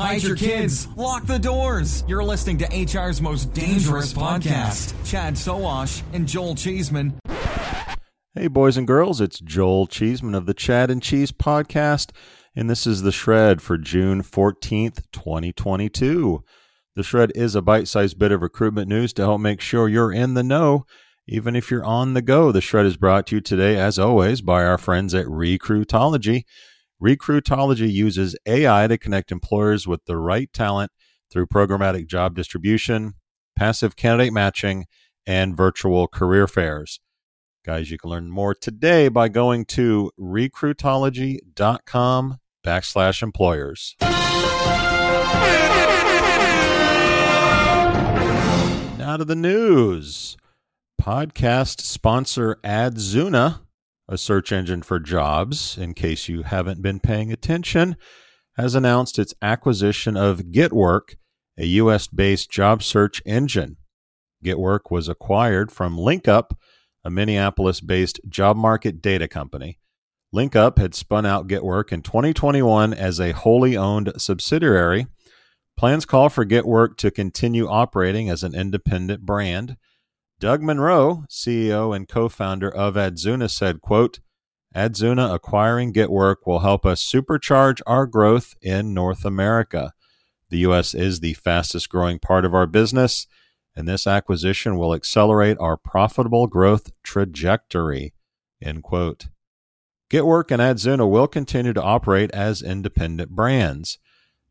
Hide 0.00 0.22
your 0.22 0.34
kids. 0.34 0.88
Lock 0.96 1.26
the 1.26 1.38
doors. 1.38 2.04
You're 2.08 2.24
listening 2.24 2.56
to 2.56 2.64
HR's 2.86 3.20
most 3.20 3.52
dangerous 3.52 4.14
podcast. 4.14 4.94
Chad 5.04 5.34
Sowash 5.34 6.02
and 6.14 6.26
Joel 6.26 6.54
Cheeseman. 6.54 7.20
Hey, 8.34 8.48
boys 8.48 8.78
and 8.78 8.86
girls, 8.86 9.20
it's 9.20 9.40
Joel 9.40 9.86
Cheeseman 9.86 10.34
of 10.34 10.46
the 10.46 10.54
Chad 10.54 10.90
and 10.90 11.02
Cheese 11.02 11.32
podcast, 11.32 12.12
and 12.56 12.70
this 12.70 12.86
is 12.86 13.02
the 13.02 13.12
Shred 13.12 13.60
for 13.60 13.76
June 13.76 14.22
14th, 14.22 15.02
2022. 15.12 16.44
The 16.96 17.02
Shred 17.02 17.30
is 17.34 17.54
a 17.54 17.60
bite 17.60 17.86
sized 17.86 18.18
bit 18.18 18.32
of 18.32 18.40
recruitment 18.40 18.88
news 18.88 19.12
to 19.12 19.22
help 19.22 19.42
make 19.42 19.60
sure 19.60 19.86
you're 19.86 20.12
in 20.12 20.32
the 20.32 20.42
know, 20.42 20.86
even 21.28 21.54
if 21.54 21.70
you're 21.70 21.84
on 21.84 22.14
the 22.14 22.22
go. 22.22 22.52
The 22.52 22.62
Shred 22.62 22.86
is 22.86 22.96
brought 22.96 23.26
to 23.26 23.34
you 23.34 23.42
today, 23.42 23.76
as 23.76 23.98
always, 23.98 24.40
by 24.40 24.64
our 24.64 24.78
friends 24.78 25.14
at 25.14 25.26
Recruitology. 25.26 26.44
Recruitology 27.02 27.90
uses 27.90 28.36
AI 28.44 28.86
to 28.86 28.98
connect 28.98 29.32
employers 29.32 29.88
with 29.88 30.04
the 30.04 30.18
right 30.18 30.52
talent 30.52 30.92
through 31.30 31.46
programmatic 31.46 32.06
job 32.06 32.34
distribution, 32.34 33.14
passive 33.56 33.96
candidate 33.96 34.34
matching, 34.34 34.84
and 35.26 35.56
virtual 35.56 36.06
career 36.08 36.46
fairs. 36.46 37.00
Guys, 37.64 37.90
you 37.90 37.96
can 37.96 38.10
learn 38.10 38.30
more 38.30 38.54
today 38.54 39.08
by 39.08 39.28
going 39.28 39.64
to 39.66 40.10
recruitology.com 40.20 42.38
backslash 42.64 43.22
employers. 43.22 43.96
Now 48.98 49.16
to 49.16 49.24
the 49.24 49.34
news. 49.34 50.36
Podcast 51.00 51.80
sponsor 51.80 52.58
Adzuna 52.62 53.60
a 54.10 54.18
search 54.18 54.50
engine 54.50 54.82
for 54.82 54.98
jobs, 54.98 55.78
in 55.78 55.94
case 55.94 56.28
you 56.28 56.42
haven't 56.42 56.82
been 56.82 56.98
paying 56.98 57.32
attention, 57.32 57.96
has 58.56 58.74
announced 58.74 59.20
its 59.20 59.32
acquisition 59.40 60.16
of 60.16 60.40
GetWork, 60.50 61.14
a 61.56 61.64
US 61.66 62.08
based 62.08 62.50
job 62.50 62.82
search 62.82 63.22
engine. 63.24 63.76
GetWork 64.44 64.90
was 64.90 65.08
acquired 65.08 65.70
from 65.70 65.96
LinkUp, 65.96 66.50
a 67.04 67.10
Minneapolis 67.10 67.80
based 67.80 68.20
job 68.28 68.56
market 68.56 69.00
data 69.00 69.28
company. 69.28 69.78
LinkUp 70.34 70.78
had 70.78 70.94
spun 70.94 71.24
out 71.24 71.46
GetWork 71.46 71.92
in 71.92 72.02
2021 72.02 72.92
as 72.92 73.20
a 73.20 73.32
wholly 73.32 73.76
owned 73.76 74.12
subsidiary. 74.16 75.06
Plans 75.76 76.04
call 76.04 76.28
for 76.28 76.44
GetWork 76.44 76.96
to 76.96 77.12
continue 77.12 77.68
operating 77.68 78.28
as 78.28 78.42
an 78.42 78.56
independent 78.56 79.24
brand. 79.24 79.76
Doug 80.40 80.62
Monroe, 80.62 81.24
CEO 81.28 81.94
and 81.94 82.08
co-founder 82.08 82.74
of 82.74 82.94
Adzuna, 82.94 83.50
said, 83.50 83.82
quote, 83.82 84.20
Adzuna 84.74 85.34
acquiring 85.34 85.92
GetWork 85.92 86.36
will 86.46 86.60
help 86.60 86.86
us 86.86 87.04
supercharge 87.04 87.82
our 87.86 88.06
growth 88.06 88.54
in 88.62 88.94
North 88.94 89.26
America. 89.26 89.92
The 90.48 90.60
U.S. 90.60 90.94
is 90.94 91.20
the 91.20 91.34
fastest 91.34 91.90
growing 91.90 92.18
part 92.18 92.46
of 92.46 92.54
our 92.54 92.66
business, 92.66 93.26
and 93.76 93.86
this 93.86 94.06
acquisition 94.06 94.78
will 94.78 94.94
accelerate 94.94 95.58
our 95.60 95.76
profitable 95.76 96.46
growth 96.46 96.90
trajectory. 97.02 98.14
End 98.62 98.82
quote. 98.82 99.26
GetWork 100.10 100.50
and 100.50 100.62
Adzuna 100.62 101.08
will 101.08 101.28
continue 101.28 101.74
to 101.74 101.82
operate 101.82 102.30
as 102.30 102.62
independent 102.62 103.32
brands. 103.32 103.98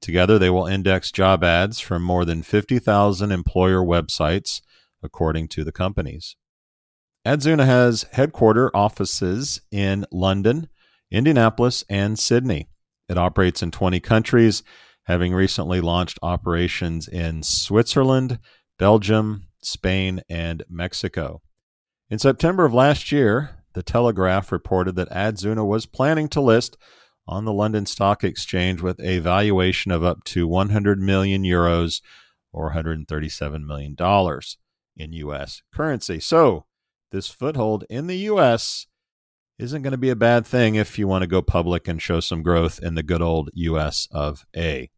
Together, 0.00 0.38
they 0.38 0.48
will 0.48 0.66
index 0.66 1.12
job 1.12 1.44
ads 1.44 1.78
from 1.78 2.02
more 2.02 2.24
than 2.24 2.42
50,000 2.42 3.30
employer 3.30 3.84
websites 3.84 4.62
according 5.04 5.46
to 5.48 5.62
the 5.62 5.72
companies. 5.72 6.36
Adzuna 7.26 7.64
has 7.64 8.04
headquarter 8.12 8.74
offices 8.76 9.60
in 9.70 10.04
London, 10.10 10.68
Indianapolis, 11.10 11.84
and 11.88 12.18
Sydney. 12.18 12.68
It 13.08 13.16
operates 13.16 13.62
in 13.62 13.70
20 13.70 14.00
countries, 14.00 14.62
having 15.04 15.32
recently 15.32 15.80
launched 15.80 16.18
operations 16.22 17.06
in 17.06 17.42
Switzerland, 17.42 18.38
Belgium, 18.78 19.44
Spain, 19.62 20.22
and 20.28 20.64
Mexico. 20.68 21.40
In 22.10 22.18
September 22.18 22.64
of 22.64 22.74
last 22.74 23.12
year, 23.12 23.62
the 23.74 23.82
Telegraph 23.82 24.52
reported 24.52 24.96
that 24.96 25.10
Adzuna 25.10 25.66
was 25.66 25.86
planning 25.86 26.28
to 26.28 26.40
list 26.40 26.76
on 27.26 27.44
the 27.44 27.52
London 27.52 27.86
Stock 27.86 28.22
Exchange 28.22 28.82
with 28.82 29.00
a 29.00 29.18
valuation 29.18 29.90
of 29.90 30.04
up 30.04 30.24
to 30.24 30.46
100 30.46 30.98
million 30.98 31.42
euros 31.42 32.02
or 32.52 32.64
137 32.66 33.66
million 33.66 33.94
dollars 33.94 34.58
in 34.96 35.12
U.S. 35.12 35.62
currency. 35.72 36.20
So, 36.20 36.66
this 37.12 37.28
foothold 37.28 37.84
in 37.88 38.06
the 38.06 38.16
U.S. 38.18 38.86
isn't 39.58 39.82
going 39.82 39.92
to 39.92 39.98
be 39.98 40.10
a 40.10 40.16
bad 40.16 40.46
thing 40.46 40.74
if 40.74 40.98
you 40.98 41.06
want 41.06 41.22
to 41.22 41.28
go 41.28 41.42
public 41.42 41.86
and 41.86 42.02
show 42.02 42.20
some 42.20 42.42
growth 42.42 42.80
in 42.82 42.94
the 42.94 43.02
good 43.02 43.22
old 43.22 43.50
U.S. 43.54 44.08
of 44.10 44.44
A. 44.56 44.90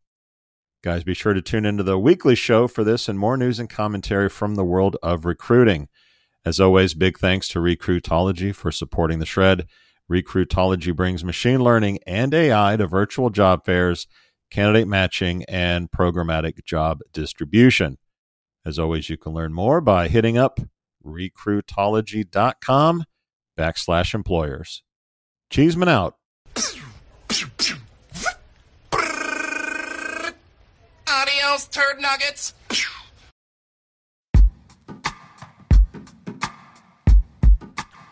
Guys, 0.82 1.04
be 1.04 1.14
sure 1.14 1.34
to 1.34 1.42
tune 1.42 1.66
into 1.66 1.82
the 1.82 1.98
weekly 1.98 2.34
show 2.34 2.68
for 2.68 2.84
this 2.84 3.08
and 3.08 3.18
more 3.18 3.36
news 3.36 3.58
and 3.58 3.68
commentary 3.68 4.28
from 4.28 4.54
the 4.54 4.64
world 4.64 4.96
of 5.02 5.24
recruiting. 5.24 5.88
As 6.44 6.60
always, 6.60 6.94
big 6.94 7.18
thanks 7.18 7.48
to 7.48 7.58
Recruitology 7.58 8.54
for 8.54 8.70
supporting 8.70 9.18
the 9.18 9.26
shred. 9.26 9.66
Recruitology 10.08 10.94
brings 10.94 11.24
machine 11.24 11.60
learning 11.60 11.98
and 12.06 12.32
AI 12.32 12.76
to 12.76 12.86
virtual 12.86 13.30
job 13.30 13.64
fairs, 13.64 14.06
candidate 14.50 14.86
matching, 14.86 15.44
and 15.48 15.90
programmatic 15.90 16.64
job 16.64 17.00
distribution. 17.12 17.98
As 18.66 18.81
always, 18.81 19.09
you 19.09 19.16
can 19.16 19.32
learn 19.32 19.54
more 19.54 19.81
by 19.81 20.09
hitting 20.09 20.37
up 20.37 20.59
recruitology.com 21.06 23.04
backslash 23.56 24.12
employers. 24.12 24.82
Cheeseman 25.50 25.88
out. 25.88 26.16
Adios, 31.09 31.69
turd 31.71 32.00
nuggets. 32.00 32.54